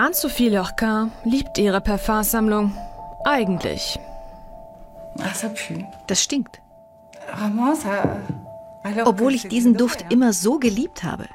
Anne-Sophie 0.00 0.48
Lorquin 0.48 1.12
liebt 1.24 1.58
ihre 1.58 1.82
Parfumsammlung. 1.82 2.74
Eigentlich. 3.22 4.00
Das 6.06 6.22
stinkt. 6.22 6.62
Obwohl 9.04 9.34
ich 9.34 9.48
diesen 9.48 9.74
Duft 9.74 10.06
immer 10.10 10.32
so 10.32 10.58
geliebt 10.58 11.04
habe. 11.04 11.26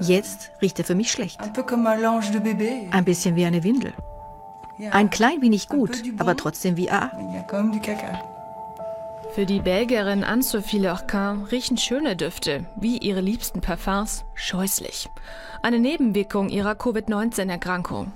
Jetzt 0.00 0.52
riecht 0.62 0.78
er 0.78 0.86
für 0.86 0.94
mich 0.94 1.12
schlecht. 1.12 1.38
Ein 1.38 3.04
bisschen 3.04 3.36
wie 3.36 3.44
eine 3.44 3.62
Windel. 3.62 3.92
Ein 4.90 5.10
klein 5.10 5.42
wenig 5.42 5.68
gut, 5.68 6.02
aber 6.16 6.34
trotzdem 6.34 6.78
wie 6.78 6.90
A. 6.90 7.10
Für 9.34 9.46
die 9.46 9.60
Belgierin 9.60 10.24
Anne-Sophie 10.24 10.78
Lorquin 10.78 11.44
riechen 11.50 11.78
schöne 11.78 12.16
Düfte, 12.16 12.66
wie 12.78 12.98
ihre 12.98 13.22
liebsten 13.22 13.62
Parfums, 13.62 14.26
scheußlich. 14.34 15.08
Eine 15.62 15.78
Nebenwirkung 15.78 16.50
ihrer 16.50 16.74
Covid-19-Erkrankung. 16.74 18.12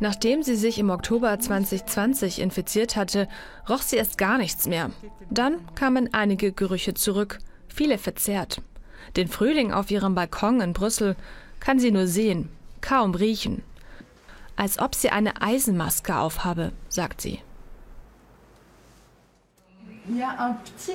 Nachdem 0.00 0.42
sie 0.42 0.56
sich 0.56 0.80
im 0.80 0.90
Oktober 0.90 1.38
2020 1.38 2.40
infiziert 2.40 2.96
hatte, 2.96 3.28
roch 3.68 3.82
sie 3.82 3.94
erst 3.94 4.18
gar 4.18 4.38
nichts 4.38 4.66
mehr. 4.66 4.90
Dann 5.30 5.60
kamen 5.76 6.12
einige 6.12 6.50
Gerüche 6.50 6.94
zurück, 6.94 7.38
viele 7.68 7.96
verzerrt. 7.96 8.62
Den 9.14 9.28
Frühling 9.28 9.72
auf 9.72 9.92
ihrem 9.92 10.16
Balkon 10.16 10.60
in 10.60 10.72
Brüssel 10.72 11.14
kann 11.60 11.78
sie 11.78 11.92
nur 11.92 12.08
sehen, 12.08 12.50
kaum 12.80 13.14
riechen. 13.14 13.62
Als 14.56 14.80
ob 14.80 14.96
sie 14.96 15.10
eine 15.10 15.40
Eisenmaske 15.40 16.16
aufhabe, 16.16 16.72
sagt 16.88 17.20
sie. 17.20 17.38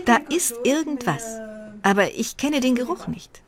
Da 0.06 0.18
ist 0.30 0.56
irgendwas, 0.64 1.40
aber 1.82 2.14
ich 2.14 2.38
kenne 2.38 2.60
den 2.60 2.76
Geruch 2.76 3.08
nicht. 3.08 3.42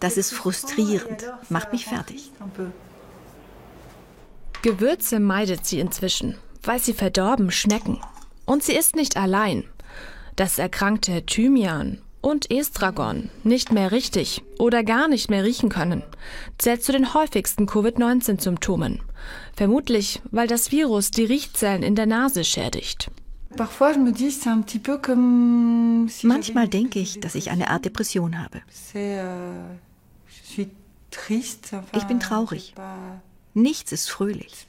Das 0.00 0.16
ist 0.16 0.32
frustrierend, 0.32 1.24
macht 1.48 1.72
mich 1.72 1.86
fertig. 1.86 2.30
Gewürze 4.62 5.20
meidet 5.20 5.64
sie 5.64 5.80
inzwischen, 5.80 6.36
weil 6.62 6.80
sie 6.80 6.92
verdorben 6.92 7.50
schmecken. 7.50 8.00
Und 8.44 8.62
sie 8.62 8.74
ist 8.74 8.96
nicht 8.96 9.16
allein. 9.16 9.64
Das 10.34 10.58
erkrankte 10.58 11.24
Thymian 11.24 12.02
und 12.20 12.50
Estragon 12.50 13.30
nicht 13.44 13.72
mehr 13.72 13.92
richtig 13.92 14.42
oder 14.58 14.82
gar 14.82 15.08
nicht 15.08 15.30
mehr 15.30 15.44
riechen 15.44 15.68
können, 15.68 16.02
zählt 16.58 16.82
zu 16.82 16.92
den 16.92 17.14
häufigsten 17.14 17.66
Covid-19-Symptomen. 17.66 19.00
Vermutlich, 19.54 20.20
weil 20.30 20.48
das 20.48 20.72
Virus 20.72 21.10
die 21.10 21.24
Riechzellen 21.24 21.82
in 21.82 21.94
der 21.94 22.06
Nase 22.06 22.44
schädigt. 22.44 23.10
Manchmal 26.22 26.68
denke 26.68 26.98
ich, 26.98 27.20
dass 27.20 27.34
ich 27.34 27.50
eine 27.50 27.70
Art 27.70 27.84
Depression 27.84 28.42
habe. 28.42 28.62
Euh, 28.94 29.74
ich 31.92 32.04
bin 32.04 32.20
traurig. 32.20 32.74
Nichts 33.54 33.92
ist 33.92 34.10
fröhlich. 34.10 34.66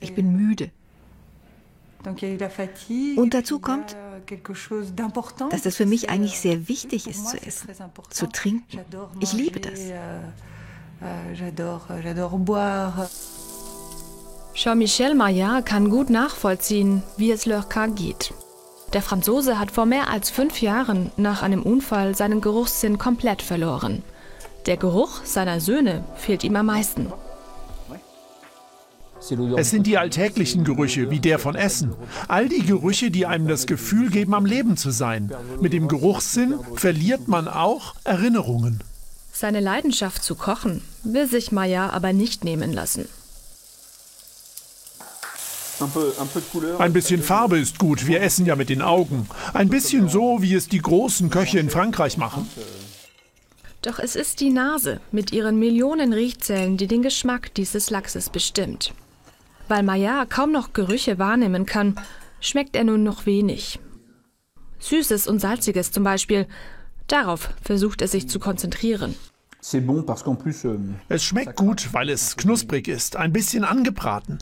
Ich 0.00 0.14
bin 0.14 0.36
müde. 0.36 0.70
Und 3.16 3.34
dazu 3.34 3.58
kommt, 3.58 3.96
dass 5.50 5.66
es 5.66 5.76
für 5.76 5.86
mich 5.86 6.08
eigentlich 6.08 6.34
euh, 6.34 6.42
sehr 6.42 6.68
wichtig 6.68 7.06
ist 7.06 7.28
zu 7.28 7.36
essen, 7.42 7.68
zu 8.10 8.26
trinken. 8.28 8.80
Ich 9.20 9.32
liebe 9.32 9.60
das. 9.60 9.80
Jean-Michel 14.62 15.14
Maillard 15.14 15.64
kann 15.64 15.88
gut 15.88 16.10
nachvollziehen, 16.10 17.02
wie 17.16 17.30
es 17.30 17.46
Lurka 17.46 17.86
geht. 17.86 18.34
Der 18.92 19.00
Franzose 19.00 19.58
hat 19.58 19.70
vor 19.70 19.86
mehr 19.86 20.10
als 20.10 20.28
fünf 20.28 20.60
Jahren 20.60 21.10
nach 21.16 21.40
einem 21.40 21.62
Unfall 21.62 22.14
seinen 22.14 22.42
Geruchssinn 22.42 22.98
komplett 22.98 23.40
verloren. 23.40 24.02
Der 24.66 24.76
Geruch 24.76 25.24
seiner 25.24 25.60
Söhne 25.60 26.04
fehlt 26.14 26.44
ihm 26.44 26.56
am 26.56 26.66
meisten. 26.66 27.10
Es 29.56 29.70
sind 29.70 29.86
die 29.86 29.96
alltäglichen 29.96 30.64
Gerüche, 30.64 31.10
wie 31.10 31.20
der 31.20 31.38
von 31.38 31.54
Essen. 31.54 31.94
All 32.28 32.46
die 32.46 32.66
Gerüche, 32.66 33.10
die 33.10 33.24
einem 33.24 33.48
das 33.48 33.66
Gefühl 33.66 34.10
geben, 34.10 34.34
am 34.34 34.44
Leben 34.44 34.76
zu 34.76 34.90
sein. 34.90 35.32
Mit 35.62 35.72
dem 35.72 35.88
Geruchssinn 35.88 36.60
verliert 36.74 37.28
man 37.28 37.48
auch 37.48 37.94
Erinnerungen. 38.04 38.84
Seine 39.32 39.60
Leidenschaft 39.60 40.22
zu 40.22 40.34
kochen 40.34 40.82
will 41.02 41.26
sich 41.26 41.50
Maya 41.50 41.88
aber 41.88 42.12
nicht 42.12 42.44
nehmen 42.44 42.74
lassen. 42.74 43.08
Ein 46.78 46.92
bisschen 46.92 47.22
Farbe 47.22 47.58
ist 47.58 47.78
gut, 47.78 48.06
wir 48.06 48.20
essen 48.20 48.46
ja 48.46 48.56
mit 48.56 48.68
den 48.68 48.82
Augen. 48.82 49.28
Ein 49.54 49.68
bisschen 49.68 50.08
so, 50.08 50.42
wie 50.42 50.54
es 50.54 50.68
die 50.68 50.80
großen 50.80 51.30
Köche 51.30 51.58
in 51.58 51.70
Frankreich 51.70 52.16
machen. 52.16 52.48
Doch 53.82 53.98
es 53.98 54.14
ist 54.14 54.40
die 54.40 54.50
Nase 54.50 55.00
mit 55.10 55.32
ihren 55.32 55.58
Millionen 55.58 56.12
Riechzellen, 56.12 56.76
die 56.76 56.86
den 56.86 57.02
Geschmack 57.02 57.54
dieses 57.54 57.88
Lachses 57.88 58.28
bestimmt. 58.28 58.92
Weil 59.68 59.82
Maya 59.82 60.26
kaum 60.26 60.52
noch 60.52 60.74
Gerüche 60.74 61.18
wahrnehmen 61.18 61.64
kann, 61.64 61.98
schmeckt 62.40 62.76
er 62.76 62.84
nun 62.84 63.02
noch 63.02 63.24
wenig. 63.24 63.80
Süßes 64.80 65.26
und 65.28 65.40
Salziges 65.40 65.92
zum 65.92 66.04
Beispiel, 66.04 66.46
darauf 67.06 67.50
versucht 67.62 68.02
er 68.02 68.08
sich 68.08 68.28
zu 68.28 68.38
konzentrieren. 68.38 69.14
Euh, 69.62 69.94
es 71.08 71.22
schmeckt 71.22 71.56
gut, 71.56 71.88
weil 71.92 72.08
es 72.08 72.36
knusprig 72.36 72.88
ist, 72.88 73.16
ein 73.16 73.32
bisschen 73.32 73.64
angebraten. 73.64 74.38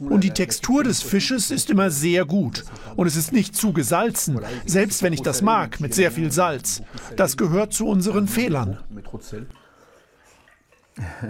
Und 0.00 0.24
die 0.24 0.30
Textur 0.30 0.82
des 0.82 1.02
Fisches 1.02 1.52
ist 1.52 1.70
immer 1.70 1.90
sehr 1.90 2.24
gut. 2.24 2.64
Und 2.96 3.06
es 3.06 3.14
ist 3.14 3.32
nicht 3.32 3.54
zu 3.54 3.72
gesalzen, 3.72 4.40
selbst 4.64 5.04
wenn 5.04 5.12
ich 5.12 5.22
das 5.22 5.40
mag, 5.40 5.80
mit 5.80 5.94
sehr 5.94 6.10
viel 6.10 6.32
Salz. 6.32 6.82
Das 7.14 7.36
gehört 7.36 7.72
zu 7.72 7.86
unseren 7.86 8.26
Fehlern. 8.26 8.78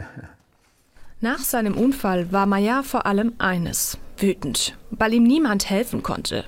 Nach 1.20 1.40
seinem 1.40 1.76
Unfall 1.76 2.32
war 2.32 2.46
Maillard 2.46 2.86
vor 2.86 3.04
allem 3.06 3.34
eines, 3.38 3.98
wütend, 4.16 4.76
weil 4.90 5.12
ihm 5.14 5.24
niemand 5.24 5.68
helfen 5.68 6.02
konnte. 6.02 6.44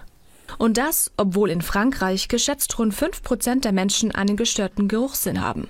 Und 0.56 0.78
das, 0.78 1.10
obwohl 1.16 1.50
in 1.50 1.60
Frankreich 1.60 2.28
geschätzt 2.28 2.78
rund 2.78 2.94
5% 2.94 3.60
der 3.60 3.72
Menschen 3.72 4.14
einen 4.14 4.36
gestörten 4.36 4.88
Geruchssinn 4.88 5.40
haben. 5.42 5.68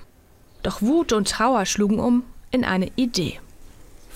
Doch 0.63 0.81
Wut 0.81 1.11
und 1.11 1.29
Trauer 1.29 1.65
schlugen 1.65 1.99
um 1.99 2.23
in 2.51 2.63
eine 2.63 2.89
Idee. 2.95 3.39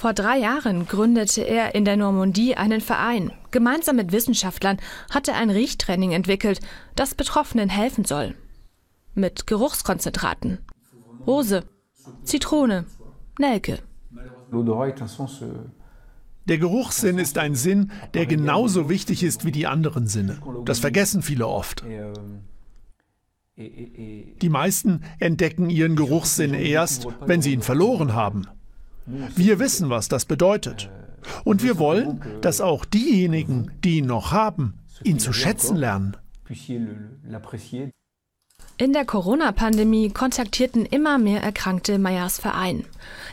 Vor 0.03 0.14
drei 0.14 0.38
Jahren 0.38 0.86
gründete 0.86 1.44
er 1.44 1.75
in 1.75 1.86
der 1.86 1.96
Normandie 1.96 2.56
einen 2.56 2.81
Verein. 2.81 3.31
Gemeinsam 3.52 3.96
mit 3.96 4.12
Wissenschaftlern 4.12 4.78
hat 5.09 5.30
er 5.30 5.36
ein 5.36 5.50
Riechtraining 5.50 6.12
entwickelt, 6.12 6.59
das 6.97 7.16
Betroffenen 7.16 7.69
helfen 7.69 8.03
soll. 8.03 8.36
Mit 9.16 9.47
Geruchskonzentraten. 9.47 10.58
Rose, 11.25 11.63
Zitrone, 12.25 12.84
Nelke. 13.40 13.80
Der 16.50 16.58
Geruchssinn 16.58 17.18
ist 17.18 17.38
ein 17.38 17.56
Sinn, 17.56 17.94
der 18.13 18.25
genauso 18.25 18.90
wichtig 18.90 19.24
ist 19.24 19.46
wie 19.46 19.53
die 19.53 19.68
anderen 19.68 20.08
Sinne. 20.08 20.42
Das 20.66 20.80
vergessen 20.80 21.22
viele 21.22 21.47
oft. 21.47 21.81
Die 23.56 24.50
meisten 24.50 25.06
entdecken 25.19 25.69
ihren 25.69 25.96
Geruchssinn 25.96 26.53
erst, 26.53 27.08
wenn 27.22 27.42
sie 27.42 27.53
ihn 27.53 27.62
verloren 27.62 28.13
haben. 28.13 28.50
Wir 29.06 29.59
wissen, 29.59 29.90
was 29.90 30.08
das 30.08 30.25
bedeutet. 30.25 30.90
Und 31.44 31.64
wir 31.64 31.78
wollen, 31.78 32.22
dass 32.41 32.62
auch 32.62 32.86
diejenigen, 32.86 33.72
die 33.84 33.97
ihn 33.97 34.06
noch 34.06 34.31
haben, 34.31 34.80
ihn 35.03 35.19
zu 35.19 35.34
schätzen 35.34 35.75
lernen. 35.75 36.18
In 38.78 38.92
der 38.92 39.06
Corona-Pandemie 39.06 40.09
kontaktierten 40.09 40.86
immer 40.86 41.18
mehr 41.18 41.42
Erkrankte 41.42 42.00
Meyers 42.00 42.40
Verein. 42.40 42.86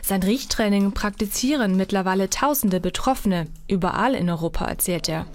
Sein 0.03 0.21
Riechtraining 0.21 0.91
praktizieren 0.91 1.75
mittlerweile 1.75 2.29
tausende 2.29 2.79
Betroffene, 2.79 3.47
überall 3.67 4.13
in 4.13 4.29
Europa, 4.29 4.65
erzählt 4.65 5.09
er. 5.09 5.25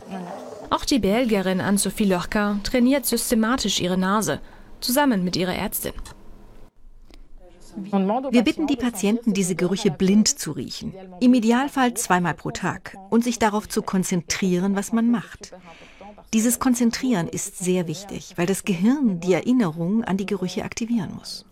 Auch 0.70 0.84
die 0.84 1.00
Belgierin 1.00 1.60
Anne-Sophie 1.60 2.04
Lorca 2.04 2.58
trainiert 2.62 3.06
systematisch 3.06 3.80
ihre 3.80 3.98
Nase, 3.98 4.40
zusammen 4.80 5.24
mit 5.24 5.36
ihrer 5.36 5.54
Ärztin. 5.54 5.92
Wir 7.76 8.42
bitten 8.42 8.66
die 8.66 8.76
Patienten, 8.76 9.32
diese 9.32 9.54
Gerüche 9.54 9.90
blind 9.90 10.28
zu 10.28 10.52
riechen, 10.52 10.94
im 11.20 11.34
Idealfall 11.34 11.94
zweimal 11.94 12.34
pro 12.34 12.50
Tag, 12.50 12.96
und 13.10 13.24
sich 13.24 13.38
darauf 13.38 13.68
zu 13.68 13.82
konzentrieren, 13.82 14.76
was 14.76 14.92
man 14.92 15.10
macht. 15.10 15.52
Dieses 16.32 16.58
Konzentrieren 16.58 17.28
ist 17.28 17.58
sehr 17.58 17.86
wichtig, 17.86 18.34
weil 18.36 18.46
das 18.46 18.64
Gehirn 18.64 19.20
die 19.20 19.32
Erinnerung 19.32 20.04
an 20.04 20.16
die 20.16 20.26
Gerüche 20.26 20.64
aktivieren 20.64 21.14
muss. 21.14 21.44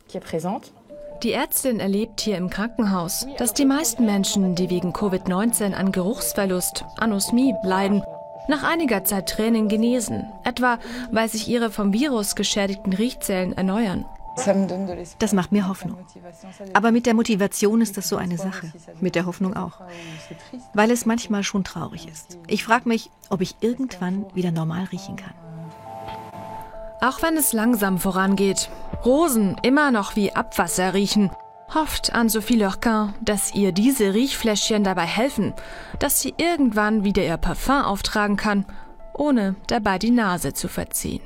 Die 1.23 1.33
Ärztin 1.33 1.81
erlebt 1.81 2.21
hier 2.21 2.37
im 2.37 2.51
Krankenhaus, 2.51 3.27
dass 3.39 3.55
die 3.55 3.65
meisten 3.65 4.05
Menschen, 4.05 4.55
die 4.57 4.69
wegen 4.69 4.93
Covid-19 4.93 5.73
an 5.73 5.93
Geruchsverlust, 5.93 6.85
Anosmie 6.99 7.55
leiden, 7.63 8.03
nach 8.49 8.63
einiger 8.63 9.05
Zeit 9.05 9.29
Training 9.29 9.69
genesen, 9.69 10.27
etwa 10.45 10.79
weil 11.11 11.29
sich 11.29 11.49
ihre 11.49 11.71
vom 11.71 11.93
Virus 11.93 12.35
geschädigten 12.35 12.93
Riechzellen 12.93 13.53
erneuern. 13.53 14.05
Das 15.19 15.33
macht 15.33 15.53
mir 15.53 15.69
Hoffnung. 15.69 15.99
Aber 16.73 16.93
mit 16.93 17.07
der 17.07 17.15
Motivation 17.15 17.81
ist 17.81 17.97
das 17.97 18.09
so 18.09 18.17
eine 18.17 18.37
Sache. 18.37 18.73
Mit 19.01 19.15
der 19.15 19.27
Hoffnung 19.27 19.57
auch. 19.57 19.81
Weil 20.73 20.91
es 20.91 21.07
manchmal 21.07 21.43
schon 21.43 21.65
traurig 21.65 22.09
ist. 22.09 22.39
Ich 22.47 22.65
frage 22.65 22.89
mich, 22.89 23.11
ob 23.31 23.41
ich 23.41 23.57
irgendwann 23.61 24.27
wieder 24.35 24.51
normal 24.51 24.85
riechen 24.85 25.17
kann. 25.17 25.35
Auch 27.01 27.23
wenn 27.23 27.37
es 27.37 27.53
langsam 27.53 27.99
vorangeht, 27.99 28.71
Rosen 29.05 29.57
immer 29.63 29.91
noch 29.91 30.17
wie 30.17 30.33
Abwasser 30.33 30.95
riechen, 30.95 31.31
hofft 31.75 32.15
an 32.15 32.29
Sophie 32.29 32.57
Lorquin, 32.57 33.13
dass 33.21 33.55
ihr 33.55 33.73
diese 33.73 34.15
Riechfläschchen 34.15 34.85
dabei 34.85 35.05
helfen, 35.05 35.53
dass 35.99 36.21
sie 36.21 36.35
irgendwann 36.39 37.05
wieder 37.05 37.23
ihr 37.23 37.37
Parfum 37.37 37.83
auftragen 37.83 38.37
kann, 38.37 38.65
ohne 39.13 39.55
dabei 39.67 39.99
die 39.99 40.11
Nase 40.11 40.55
zu 40.55 40.69
verziehen. 40.69 41.21